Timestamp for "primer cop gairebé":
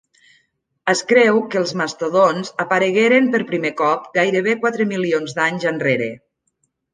3.51-4.57